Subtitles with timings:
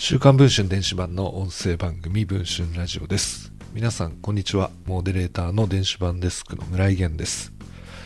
[0.00, 3.52] 週刊文春電子版の音声番組文春ラジオです。
[3.72, 4.70] 皆さん、こんにちは。
[4.86, 7.52] モデレーターの電子版デスクの村井源です。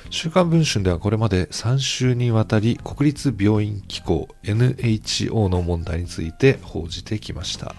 [0.08, 7.74] 週刊文春ではこれまで3週にわたり国立病院機構 NHO の問題について報じてきました。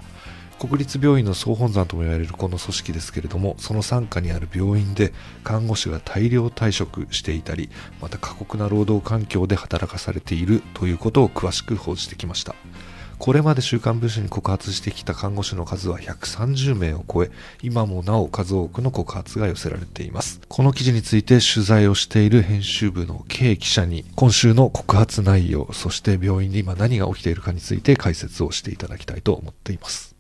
[0.59, 5.11] 国立病院の総本山とも言われるこの組織ですけれども、その傘下にある病院で
[5.43, 12.53] 看護師が大量退職していたり、また過酷な労働環境で働かされているということを詳しく報じてきました。
[13.23, 17.31] これまで週刊文春に告発してきた看護師の数は130名を超え、
[17.61, 20.41] 今もなお数多くの告発が寄せられています。
[20.49, 30.17] この記事について取材をしている編集部の K 記者に、今週の告発内容、そして病院で今何が起きているかについて解説をしていただきたいと思っています。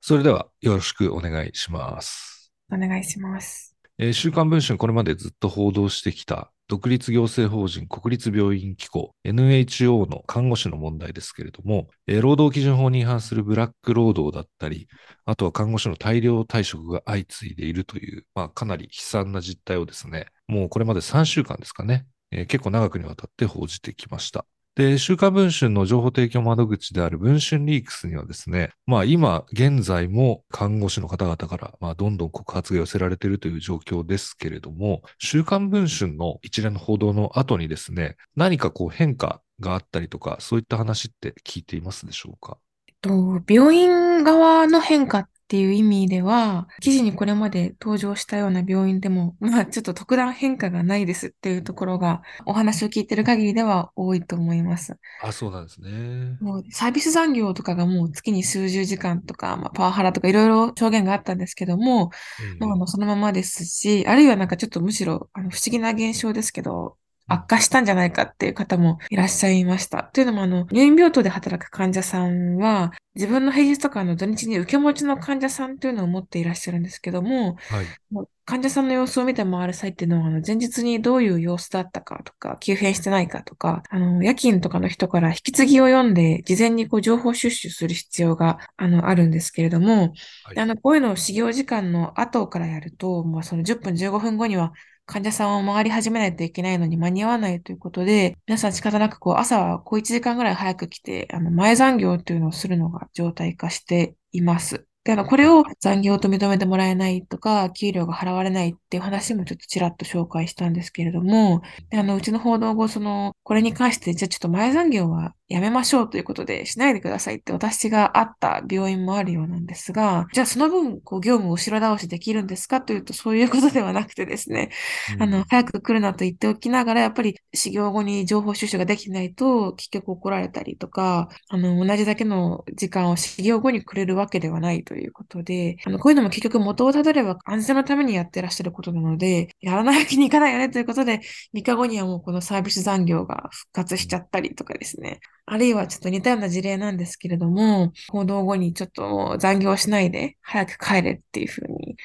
[0.00, 2.52] それではよろしくお願いします。
[2.72, 3.69] お願いします。
[4.02, 14.88] えー週刊文春これまでずっと報道してきた独立行政法人国立病院機構 NHO の看護師の問題ですけれども、えー労働基準法に違反するブラック労働だったり、
[15.26, 24.46] あとは看護師の大量退職が相次いでいるという、まあ、かなり悲惨な実態をですね、もうこれまで3週間ですかね、えー結構長くにわたって報じてきました。
[24.76, 42.56] で、週刊文春の情報提供窓口である文春リークスにはですね、まあ今現在も看護師の方々からまあどんどん告発が寄せられているという状況ですけれども、週刊文春の一連の報道の後にですね、何かこう変化があったりとか、そういった話って聞いていますでしょうか？
[43.00, 54.96] と、病院側の変化っていう意味では、記事にこれまで登場したような病院でも、まあちょっと特段変化がないですっていうところが、お話を聞いてる限りでは多いと思います。
[55.22, 56.38] あ、そうなんですね。
[56.40, 66.96] もうサービス残業とかがもう月に数十時間とか、まあ、パワハラとかいろいろ証言があったんですけども、うんまあ、あのそのままですし、あるいはなんかちょっとむしろあの不思議な現象ですけど、
[67.30, 70.02] 悪化したんじゃないかっていう方もいらっしゃいました。
[70.02, 78.26] というのも、あの、入院病棟で働く患者さんは、自分の平日とかの土日に受け持ちの患者さんというのを持っていらっしゃるんですけども、はい。
[78.46, 90.14] 患者さんの様子を見て回る際っていうのは、あの前日にどういう様子だったかとか、急変してないかとか、あの、夜勤とかの人から引き継ぎを読んで、事前にこう情報収集する必要が、あの、あるんですけれども、
[90.44, 94.72] はいであの、こういうのを始業時間の後からやると、まあ、その10分15分後には
[95.10, 104.86] 患者さんを回り始めないといけないのに間に合わないということで、皆さん仕方なくこう朝はこう1時間ぐらい早く来て、あの前残業っていうのをするのが常態化しています。
[105.02, 124.70] で、あの、これを残業と認めてもらえないとか、給料が払われないっていう話もちょっとちらっと紹介したんですけれども、で、あの、うちの報道後、その、これに関して、じゃあちょっと前残業はやめましょうということで、しないでくださいって私があった病院もあるようなんですが、じゃあその分、こう、業務を後ろ倒しできるんですかというと、そういうことではなくてですね、
[125.18, 141.20] あの、早く来るなと言っておきながら、やっぱり始業後に情報収集ができないと、結局怒られたりとか、あの、同じだけの時間を始業後にくれるわけではないということで、あの、こういうのも結局元をたどれば安全のためにやってらっしゃることなので、やらないわけにいかないよねということで、
[141.52, 145.20] 3日後にはもうこのサービス残業が復活しちゃったりとかですね。
[145.52, 151.96] あるいはちょっと似たような事例なんですけれども、報道後にちょっと残業しないで早く帰れっていうふうに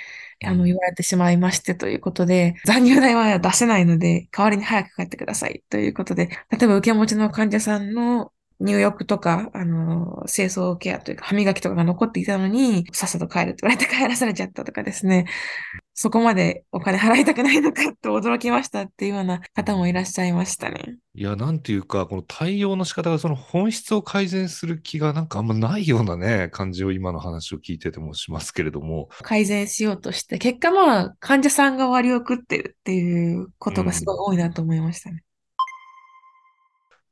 [0.43, 15.25] あの、言われてしまいましてということで、残業代は出せないので、代わりに早く帰ってくださいということで、例えば受け持ちの患者さんの入浴とか、あの、清掃ケアというか歯磨きとかが残っていたのに、さっさと帰るって言われて帰らされちゃったとかですね。
[15.97, 20.97] そこまでお金払いたくないのかと驚きましたっていうような方もいらっしゃいましたね。
[21.13, 29.07] いや、なんていうか、この対応の仕方がその本質を改善する気がなんかあんまないようなね、感じを今の話を聞いててもしますけれども。
[29.21, 35.23] 改善しようとして、結果まあ、患者さんが割を食ってるっていうことがすごい多いなと思いましたね。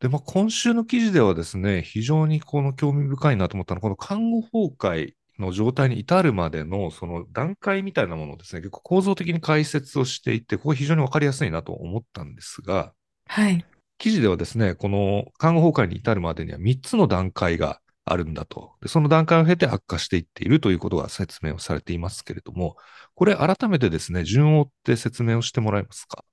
[0.03, 12.91] で、まあ、今週の記事ではですね、非常にこの興味深いなと思ったのは、この看護崩壊の状態に至るまでのその段階みたいなものをですね、結構構造的に解説をしていて、ここ非常にわかりやすいなと思ったんですが、
[13.29, 13.65] はい。
[13.97, 18.73] 記事ではですね、この看護崩壊に至るまでには3つの段階があるんだと。
[18.81, 22.75] でその段階を経て悪化していっているということが説明をされていますけれども、
[23.15, 26.25] これ改めてですね、順を追って説明をしてもらえますか？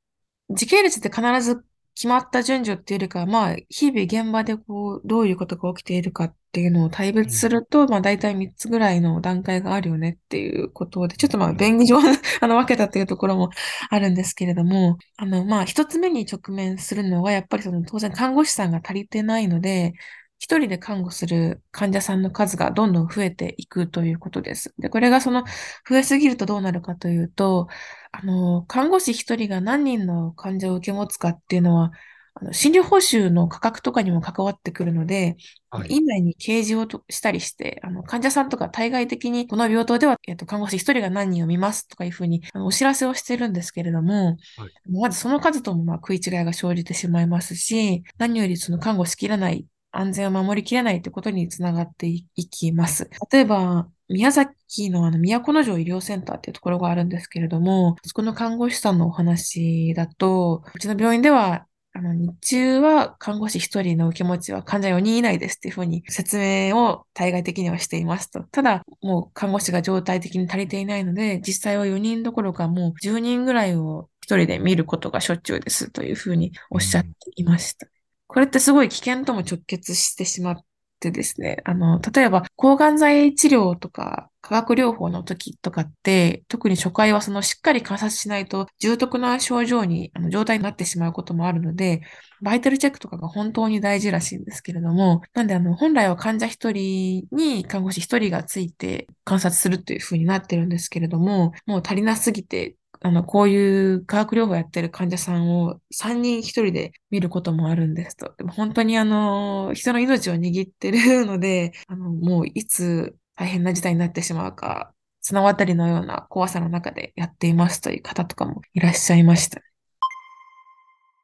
[0.50, 1.62] 時系列って必ず
[2.00, 11.98] 決まった順序っていうよりかは、まあ、日々現場でこう、どういうことが起きているかっていうのを対別すると、まあ、大体3つぐらいの段階があるよねっていうことで、ちょっとまあ、便宜上、
[12.40, 13.50] あの、分けたっていうところも
[13.90, 19.92] あるんですけれども、あの、まあ、一つ目に直面するのは、やっぱりその、当然看護師さんが足りてないので、
[20.40, 24.74] 一人で看護する患者さんの数がどんどん増えていくということです。
[24.78, 25.44] で、これがその
[25.88, 27.68] 増えすぎるとどうなるかというと、
[28.10, 31.92] あの、看護師一人が何人の患者を受け持つかっていうのは、
[32.34, 35.36] あの診療報酬の価格とかにも関わってくるので、
[35.68, 35.90] はい。
[35.90, 53.10] 院内に掲示をとしたりして、あの患者さんとか対外的にこの病棟では、えっと、看護師一人が何人を見ますとかいうふうにあのお知らせをしてるんですけれども、はいまずその数ともまあ食い違いが生じてしまいますし、何よりその看護しきらない、安全を守りきれないということにつながっていきます。
[53.32, 68.44] 例えば、宮崎のあの都城医療センターっていうところがあるんですけれども、そこの看護師さんのお話だと、うちの病院ではあの、日中は看護師一人の受け持ちは患者4人以内ですっていうふうに説明を対外的にはしていますと。
[68.44, 77.88] ただ、もう看護師が状態的に足りていないので、実際は4人どころかもう10人ぐらいを一人で見ることがしょっちゅうですというふうにおっしゃっていました。
[78.32, 80.56] これってすごい危険とも直結してしまっ
[81.00, 92.02] てですね、あの、例えば抗がん剤治療とか化学療法の時とかって、特に初回はそのしっかり観察しないと重篤な症状に、あの状態になってしまうこともあるので、
[92.40, 108.34] バイタルチェックとかが本当に大事らしいんですけれども、なんであの、本来は患者一人に看護師一人がついて観察するというふうになってるんですけれども、もう足りなすぎて、あの、こういう化学療法やってる患者さんを3人1人で見ることもあるんですと。
[108.36, 114.92] でも本当にあの、人の命を握ってるので、あの、もういつ大変な事態になってしまうか、
[115.22, 119.62] 綱渡りのような怖さの中でやっていますという方とかもいらっしゃいました。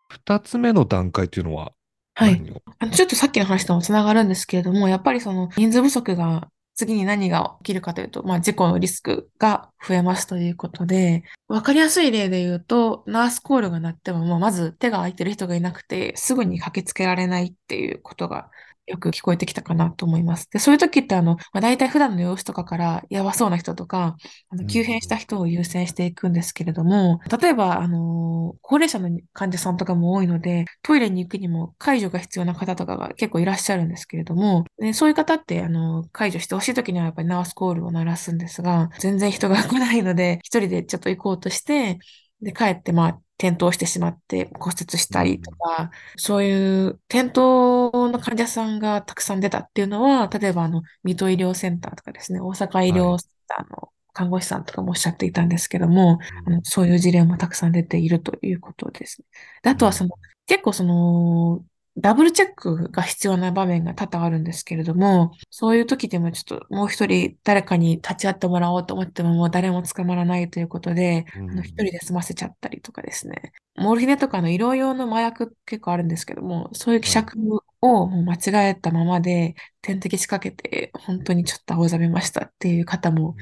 [0.09, 1.73] 二つ目の段階というのは
[2.15, 2.43] はい。
[2.79, 18.51] あの、ちょっとさっきの話ともつながるんですけれども、やっぱりその人数不足が次に何が起きるかというと、まあ事故のリスクが増えますということで、わかりやすい例で言うと、ナースコールが鳴っても、まあまず手が空いてる人がいなくて、すぐに駆けつけられないっていうことが
[18.87, 20.49] よく聞こえてきたかなと思います。
[20.51, 24.17] で、そういう時ってあの、まあ、大体普段の様子とかからやばそうな人とか、
[24.51, 41.99] あの、急変した人を優先していくんですけれども、例えば、あの、高齢者の患者さんとかも多いので、トイレに行くにも介助が必要な方とかが結構いらっしゃるんですけれども、でそういう方って、あの、介助してほしい時にはやっぱりナースコールを鳴らすんですが、全然人が来ないので、一人でちょっと行こうとして、
[42.41, 59.21] で、帰って、まあ、転倒してしまって骨折したりとか、そういう転倒の患者さんがたくさん出たっていうのは、例えばあの、水戸医療センターとかですね、大阪医療センターの看護師さんとかもおっしゃっていたんですけども、あの、そういう事例もたくさん出ているということです。
[59.21, 59.27] ね。
[59.63, 60.11] で、あとはその、
[60.47, 61.63] 結構その、
[61.99, 73.53] ダブルチェックが必要な場面が多々あるんですけれども、そういう時でもちょっともう一人誰かに立ち会ってもらおうと思ってももう誰も捕まらないということで、うんあの一人で済ませちゃったりとかですね。
[73.77, 77.39] モルヒネとかの医療用の麻薬結構あるんですけども、そういう希釈
[77.81, 83.37] をもう間違えたままで点滴仕掛けて本当にちょっと青ざめましたっていう方も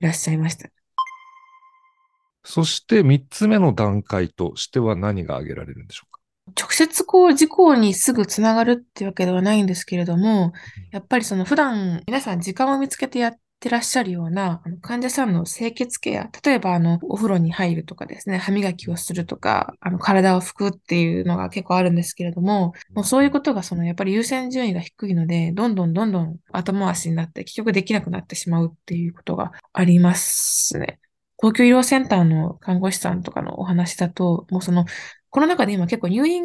[0.00, 0.68] いらっしゃいました。
[2.44, 6.13] そして三つ目の段階としては何が挙げられるんでしょうか？
[6.48, 10.52] 直接こう事故にすぐつながるっていうわけではないんですけれども、
[10.92, 30.98] やっぱりその普段皆さん時間を見つけてやってらっしゃるような患者さんの清潔ケア、例えばあのお風呂に入るとかですね、歯磨きをするとか、あの体を拭くっていうのが結構あるんですけれども、もうそういうことがそのやっぱり優先順位が低いので、どんどんどんどん後回しになって結局できなくなってしまうっていうことがありますね。
[31.40, 34.84] 東京医療センターの看護師さんとかのお話だと、もうその
[35.34, 36.44] この中で今結構入院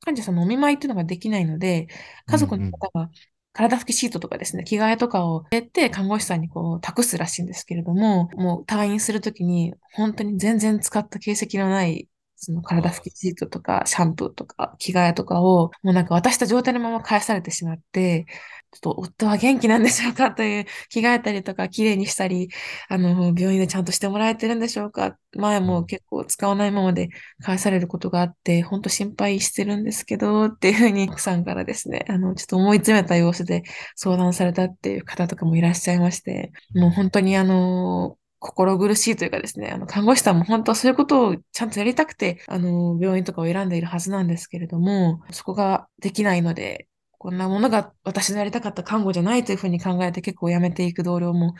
[0.00, 1.88] 患者さんのお見舞いっていうのができないので、
[2.26, 3.10] 家族の方が
[3.52, 12.08] 体拭きシートとかですね、着替えとかを入れて看護師さんにこう託すらしいんですけれども、もう退院するときに本当に全然使った形跡のない
[12.44, 18.26] その体拭きシートとかシャンプーとか着替えとかをもうなんか渡した状態のまま返されてしまって、
[18.72, 22.48] ちょっと夫は元気なんでしょうかという着替えたりとか綺麗にしたり、
[22.88, 25.16] あの、病院でちゃんとしてもらえてるんでしょうか。
[25.36, 27.10] 前も結構使わないままで
[27.42, 33.62] 返されることがあって、本当心配してるんですけど、っていうふうに奥さんからですね、あの、ちょっと思い詰めた様子で
[33.94, 51.54] 相談されたっていう方とかもいらっしゃいまして、もう本当にあの、心苦しいというかですね、あの、看護師さんも本当はそういうことをちゃんとやりたくて、あの、病院とかを選んでいるはずなんですけれども、そこができないので、こんなものが私のやりたかった看護じゃないというふうに考えて結構辞めていく同僚も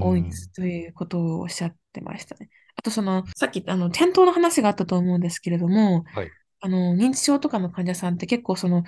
[0.00, 2.48] 多いですということをおっしゃってましたね。
[2.74, 6.30] あとその、さっきあの、転倒の話があったと思うんですけれども、はい
[6.64, 8.84] あの、認知症とかの患者さんって結構その、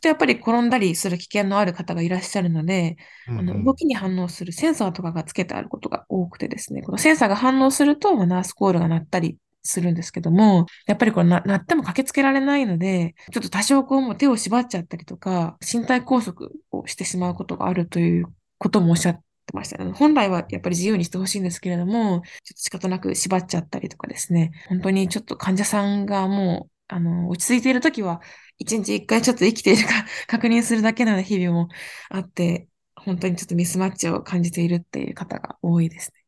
[0.00, 2.96] とやっぱり転んだりする危険のある方がいらっしゃるので、
[3.28, 18.26] あの動きに反応するセンサーとかがつけてあることが多くてですね、このセンサーが反応すると、まあナースコールが鳴ったりするんですけども、やっぱりこれな鳴っても駆けつけられないので、ちょっと多少こうもう手を縛っちゃったりとか、身体拘束をしてしまうことがあるという
[18.58, 19.22] こともおっしゃって
[19.52, 19.82] ました。
[19.82, 19.92] ね。
[19.92, 28.20] 本来はやっぱり自由にしてほしいんですけれども、ちょっと仕方なく縛っちゃったりとかですね、本当にちょっと患者さんがもうあの、落ち着いているときは、
[28.58, 29.92] 一日一回ちょっと生きているか
[30.26, 31.68] 確認するだけの日々も
[32.10, 36.20] あって、本当にちょっとミスマッチを感じているっていう方が多いですね。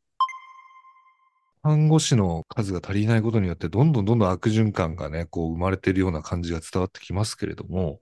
[1.62, 8.00] 看護師の数が足りないことによって、どんどんどんどん悪循環がね、こう生まれているような感じが伝わってきますけれども、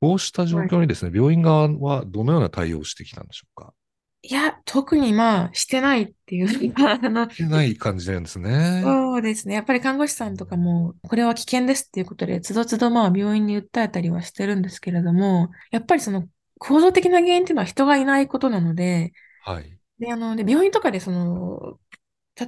[0.00, 3.74] こうした状況にですね、病院側はどのような対応をしてきたんでしょうか？
[4.22, 8.82] いや、特にまあ、してないっていうか、あの、してない感じなんですね。
[8.82, 9.54] そうですね。
[9.54, 19.12] やっぱり看護師さんとかも、これは危険ですっていうことで、つどつどまあ、病院に訴えたりはしてるんですけれども、やっぱりその、構造的な原因っていうのは人がいないことなので、
[19.44, 19.78] はい。
[19.98, 21.78] で、あの、で、病院とかでその、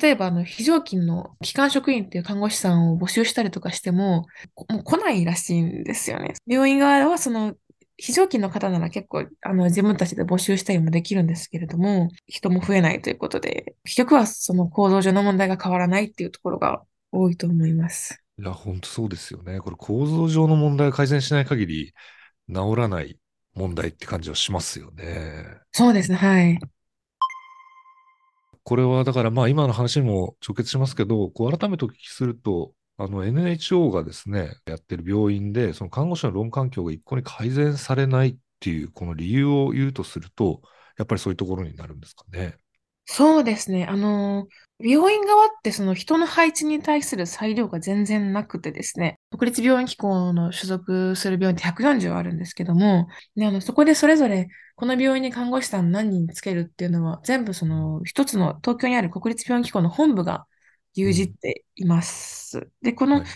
[0.00, 4.26] 例えば、あの、非常勤の機関職員っていう看護師さんを募集したりとかしても、
[4.68, 6.34] もう来ないらしいんですよね。
[6.46, 7.54] 病院側は、その、
[7.98, 18.22] 非常勤の方なら結構、あの、自分たちで募集したりもできるんですけれども、人も増えないということで、結局はその構造上の問題が変わらないっていうところが多いと思います。
[18.38, 19.58] いや、本当そうですよね。
[19.58, 21.92] これ構造上の問題を改善しない限り、
[22.48, 23.18] 治らない
[23.54, 25.44] 問題って感じはしますよね。
[25.72, 26.58] そうですね、はい。
[28.62, 40.62] これはだからまあ今の話にも直結しますけど、こう改めてお聞きすると、あの NHO がですね、やってる病院で、その看護師の労務環境が一向に改善されないっていう、この理由を言うとすると、
[40.98, 42.56] やっぱりそういうところになるんですかね。
[43.06, 43.86] そうですね。
[43.86, 44.48] あの、
[44.80, 60.46] 病院側ってその人の配置に対する裁量が全然なくてですね、国立病院機構の所属する病院って140あるんですけども、で、あの、そこでそれぞれこの病院に看護師さん何人つけるっていうのは全部その一つの東京にある国立病院機構の本部が
[60.96, 62.58] 牛耳っています。
[62.58, 63.26] うん、で、この、はい、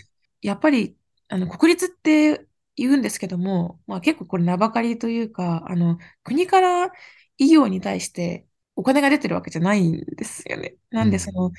[0.41, 0.97] やっぱり、
[1.29, 6.91] あの、国立って言うんですけども、まあ結構これ名ばかりというか、あの、国から
[7.37, 10.75] 医療に対してお金が出てるわけじゃないんですよね。
[10.91, 11.51] なんで、その、うん、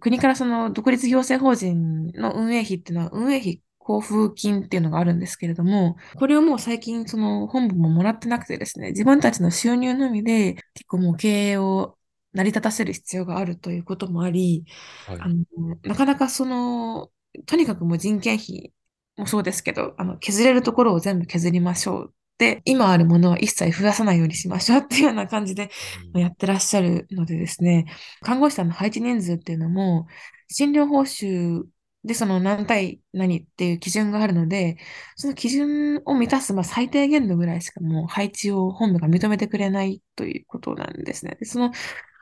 [0.00, 11.96] 国からその独立行政法人の運営費っていうのは、運営費交付金っていうのがあるんですけれども、これをもう最近その本部ももらってなくてですね、自分たちの収入のみで結構もう経営を
[12.36, 14.64] 成り立たせる必要があるということもあり、
[15.06, 15.36] はい、あの
[15.82, 17.10] なかなかその、
[17.46, 18.72] とにかくもう人件費
[19.16, 25.70] もそうですけど、あの削れるところを全部削りましょうで、今あるものは一切増やさないようにしましょうっていうような感じで
[26.14, 27.86] やってらっしゃるのでですね、
[28.20, 30.06] 看護師さんの配置人数っていうのも、
[30.48, 31.64] 診療報酬
[32.04, 34.76] でその何対何っていう基準があるので、
[35.16, 41.36] その基準を満たすまあ最低限度ぐらいしかもう配置を本部が認めてくれないということなんですね。
[41.40, 41.72] でその、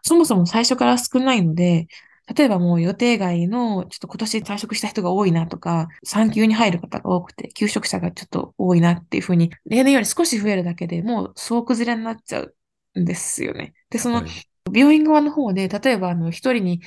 [0.05, 1.89] そもそも最初から少ないので、
[2.37, 12.55] 例えばもう予定外の、ちょっと今年退職した人が多いなとか、産休に入る方が多くて、休職者がちょっと多いなっていうふうに、例年より少し増えるだけでもう総崩れになっちゃう
[13.01, 13.75] んですよね。
[13.91, 14.25] で、その、
[14.73, 16.81] 病院側の方で、例えばあの、一人に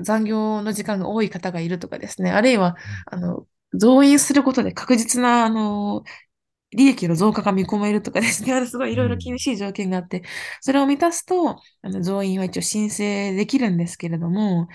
[0.00, 2.76] 残業の時間が多い方がいるとかですね、あるいは、
[3.06, 6.04] あの、増員することで確実な、あの、
[6.74, 10.22] 利益の増加が見込めるとかですね、 すごいいろいろ厳しい条件があって、
[10.60, 14.68] それを満たすと、あの増員は一応申請できるんですけれども、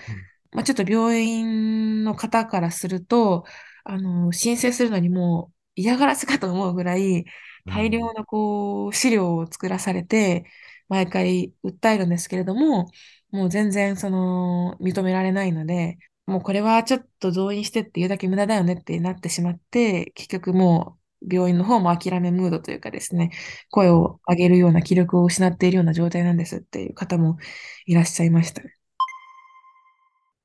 [0.52, 3.44] まあ、ちょっと病院の方からすると、
[3.84, 7.24] あの、申請するのにもう嫌がらせかと思うぐらい、
[7.66, 10.44] 大量のこう、資料を作らされて、
[10.88, 12.90] 毎回訴えるんですけれども、
[13.30, 23.30] もう全然その、認められないので、もうこれはちょっと増員してって言うだけ無駄だよねってなってしまって、結局もう病院の方も諦めムードというかですね、
[23.70, 27.38] 声を上げるような気力を失っているような状態なんですっていう方も
[27.86, 28.62] いらっしゃいました。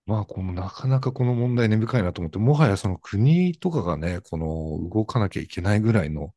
[0.06, 6.34] まあ、このなかなかこの問題根深いなと思って、もはやその国とかがね、この動かなきゃいけないぐらいの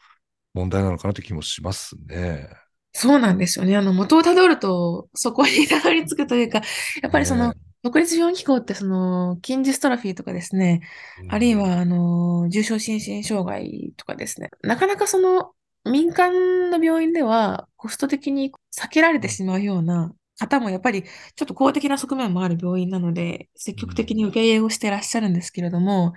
[0.55, 2.49] 問題なのかなという気もしますね。
[2.93, 3.77] そうなんですよね。
[3.77, 6.63] あの、元をたどると、そこにたどり着くというか、
[7.03, 10.83] やっぱりその、ね独立病院機構ってその、筋ジストロフィーとかですね、
[11.23, 15.53] うん、あるいはあの、重症心身障害とかですね、なかなかその、
[15.91, 26.13] 民間の病院ではコスト的に避けられてしまうような方もやっぱりちょっと公的な側面もある病院なので、積極的に受け入れをしていらっしゃるんですけれども、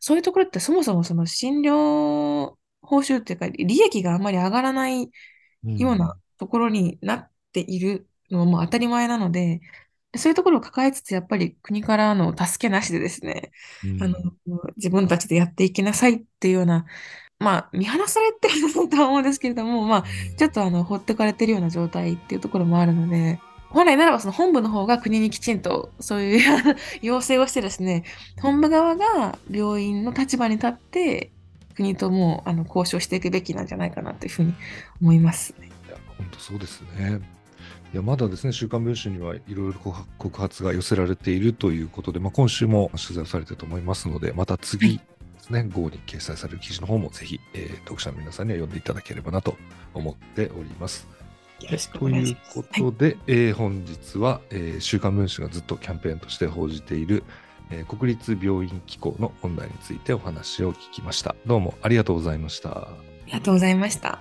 [0.00, 5.10] そういうところってそもそもその診療報酬っていうか、利益があんまり上がらない
[5.64, 9.60] ようなところになっているのはもう当たり前なので、
[10.14, 13.50] そういうところを抱えつつ、やっぱり国からの助けなしでですね、
[13.84, 14.18] うん、あの、
[14.76, 16.84] 自分たちでやっていきなさいっていうような、
[17.38, 20.04] まあ、見放されてるとは思うんですけれども、まあ、
[20.36, 23.40] ちょっとあの、放ってかれてるような状態っていうところもあるので、
[23.70, 28.04] 本来ならばその本部の方が国にきちんとそういう 要請をしてですね、
[28.40, 31.32] 本部側が病院の立場に立って、
[31.74, 34.54] 国ともあの交渉していくべきなんじゃないかなというふうに
[35.00, 35.70] 思います、ね。
[35.88, 37.20] いや、本当そうですね。
[37.92, 39.78] いやまだですね、週刊文春にはいろいろ
[40.16, 45.02] 告発が寄せられているということで、まあ、今週も取材をされてると思いますので、また次、で
[45.40, 49.56] すね、号に掲載される記事の方もぜひ、えー読者の皆さんには読んでいただければなと
[49.92, 51.06] 思っております。
[51.60, 52.54] よろしくおという願いします。
[52.54, 57.24] ことで、えー本日は、えー週刊文春がずっとキャンペーンとして報じている、
[57.70, 61.36] えー国立病院機構の問題についてお話を聞きました。
[61.44, 62.70] どうもありがとうございました。
[62.70, 62.88] あ
[63.26, 64.18] りがとうございました。